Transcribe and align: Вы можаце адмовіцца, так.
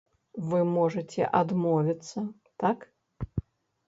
Вы 0.51 0.59
можаце 0.77 1.27
адмовіцца, 1.39 2.19
так. 2.65 2.77